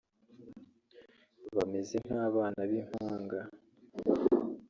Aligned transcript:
Bameze 1.55 1.95
nk’abana 2.05 2.61
b’impanga 2.69 3.39